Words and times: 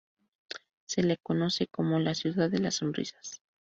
Se 0.87 1.03
la 1.03 1.15
conoce 1.17 1.67
como 1.67 1.99
"La 1.99 2.15
Ciudad 2.15 2.49
de 2.49 2.57
las 2.57 2.73
Sonrisas". 2.73 3.43